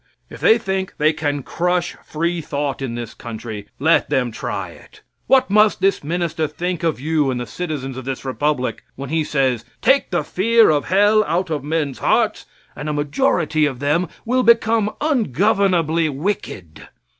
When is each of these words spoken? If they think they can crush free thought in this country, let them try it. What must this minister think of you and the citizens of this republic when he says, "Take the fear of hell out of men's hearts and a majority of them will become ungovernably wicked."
If 0.31 0.39
they 0.39 0.57
think 0.57 0.95
they 0.97 1.13
can 1.13 1.43
crush 1.43 1.93
free 2.03 2.41
thought 2.41 2.81
in 2.81 2.95
this 2.95 3.13
country, 3.13 3.67
let 3.77 4.09
them 4.09 4.31
try 4.31 4.71
it. 4.71 5.03
What 5.27 5.51
must 5.51 5.79
this 5.79 6.03
minister 6.03 6.47
think 6.47 6.81
of 6.81 6.99
you 6.99 7.29
and 7.29 7.39
the 7.39 7.45
citizens 7.45 7.97
of 7.97 8.03
this 8.05 8.25
republic 8.25 8.83
when 8.95 9.09
he 9.11 9.23
says, 9.23 9.63
"Take 9.79 10.09
the 10.09 10.23
fear 10.23 10.71
of 10.71 10.85
hell 10.85 11.23
out 11.25 11.51
of 11.51 11.63
men's 11.63 11.99
hearts 11.99 12.47
and 12.75 12.89
a 12.89 12.93
majority 12.93 13.67
of 13.67 13.77
them 13.77 14.07
will 14.25 14.41
become 14.41 14.89
ungovernably 15.01 16.09
wicked." 16.09 16.87